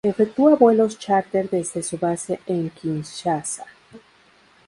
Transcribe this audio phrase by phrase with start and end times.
[0.03, 3.67] Efectúa vuelos chárter desde su base en Kinshasa.